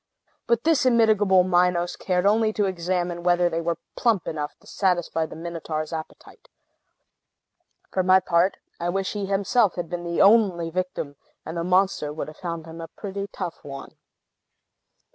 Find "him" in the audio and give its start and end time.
12.65-12.81